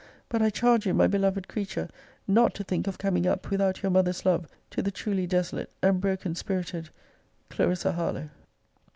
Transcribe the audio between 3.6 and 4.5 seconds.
your mother's love,